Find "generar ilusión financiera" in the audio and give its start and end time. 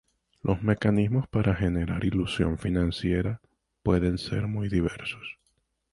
1.53-3.39